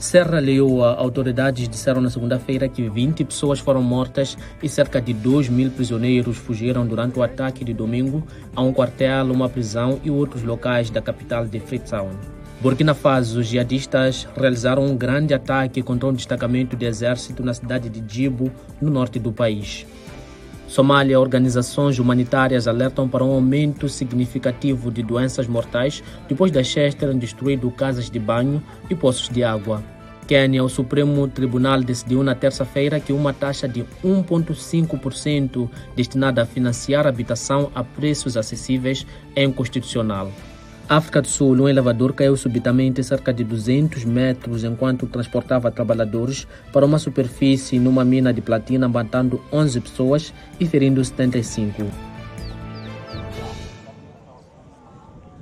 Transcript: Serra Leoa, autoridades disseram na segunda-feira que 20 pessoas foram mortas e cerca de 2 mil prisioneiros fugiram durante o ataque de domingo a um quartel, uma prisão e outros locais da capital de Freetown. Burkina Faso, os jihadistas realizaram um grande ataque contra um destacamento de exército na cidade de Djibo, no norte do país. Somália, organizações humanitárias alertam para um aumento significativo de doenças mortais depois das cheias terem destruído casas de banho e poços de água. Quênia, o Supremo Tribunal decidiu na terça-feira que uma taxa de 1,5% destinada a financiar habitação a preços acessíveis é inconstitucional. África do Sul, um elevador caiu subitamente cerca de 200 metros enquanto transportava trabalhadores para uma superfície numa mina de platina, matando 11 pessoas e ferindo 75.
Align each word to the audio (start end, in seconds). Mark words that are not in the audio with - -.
Serra 0.00 0.40
Leoa, 0.40 0.94
autoridades 0.94 1.68
disseram 1.68 2.00
na 2.00 2.08
segunda-feira 2.08 2.66
que 2.70 2.88
20 2.88 3.22
pessoas 3.22 3.60
foram 3.60 3.82
mortas 3.82 4.34
e 4.62 4.66
cerca 4.66 4.98
de 4.98 5.12
2 5.12 5.50
mil 5.50 5.70
prisioneiros 5.70 6.38
fugiram 6.38 6.86
durante 6.86 7.18
o 7.18 7.22
ataque 7.22 7.62
de 7.62 7.74
domingo 7.74 8.26
a 8.56 8.62
um 8.62 8.72
quartel, 8.72 9.30
uma 9.30 9.46
prisão 9.46 10.00
e 10.02 10.10
outros 10.10 10.42
locais 10.42 10.88
da 10.88 11.02
capital 11.02 11.46
de 11.46 11.60
Freetown. 11.60 12.08
Burkina 12.62 12.94
Faso, 12.94 13.40
os 13.40 13.46
jihadistas 13.46 14.26
realizaram 14.34 14.86
um 14.86 14.96
grande 14.96 15.34
ataque 15.34 15.82
contra 15.82 16.08
um 16.08 16.14
destacamento 16.14 16.76
de 16.76 16.86
exército 16.86 17.42
na 17.42 17.52
cidade 17.52 17.90
de 17.90 18.00
Djibo, 18.00 18.50
no 18.80 18.90
norte 18.90 19.18
do 19.18 19.30
país. 19.30 19.86
Somália, 20.70 21.18
organizações 21.18 21.98
humanitárias 21.98 22.68
alertam 22.68 23.08
para 23.08 23.24
um 23.24 23.32
aumento 23.32 23.88
significativo 23.88 24.88
de 24.88 25.02
doenças 25.02 25.48
mortais 25.48 26.00
depois 26.28 26.52
das 26.52 26.68
cheias 26.68 26.94
terem 26.94 27.18
destruído 27.18 27.68
casas 27.72 28.08
de 28.08 28.20
banho 28.20 28.62
e 28.88 28.94
poços 28.94 29.28
de 29.28 29.42
água. 29.42 29.82
Quênia, 30.28 30.62
o 30.62 30.68
Supremo 30.68 31.26
Tribunal 31.26 31.82
decidiu 31.82 32.22
na 32.22 32.36
terça-feira 32.36 33.00
que 33.00 33.12
uma 33.12 33.32
taxa 33.32 33.66
de 33.66 33.84
1,5% 34.04 35.68
destinada 35.96 36.42
a 36.42 36.46
financiar 36.46 37.04
habitação 37.04 37.72
a 37.74 37.82
preços 37.82 38.36
acessíveis 38.36 39.04
é 39.34 39.42
inconstitucional. 39.42 40.30
África 40.90 41.22
do 41.22 41.28
Sul, 41.28 41.54
um 41.54 41.68
elevador 41.68 42.12
caiu 42.12 42.36
subitamente 42.36 43.04
cerca 43.04 43.32
de 43.32 43.44
200 43.44 44.04
metros 44.04 44.64
enquanto 44.64 45.06
transportava 45.06 45.70
trabalhadores 45.70 46.48
para 46.72 46.84
uma 46.84 46.98
superfície 46.98 47.78
numa 47.78 48.04
mina 48.04 48.32
de 48.32 48.40
platina, 48.40 48.88
matando 48.88 49.40
11 49.52 49.80
pessoas 49.82 50.34
e 50.58 50.66
ferindo 50.66 51.04
75. 51.04 52.09